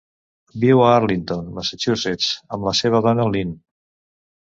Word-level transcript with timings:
Viu 0.63 0.81
a 0.83 0.87
Arlington, 0.93 1.53
Massachusetts, 1.59 2.33
amb 2.57 2.69
la 2.71 2.77
seva 2.83 3.07
dona 3.11 3.33
Lynn. 3.37 3.57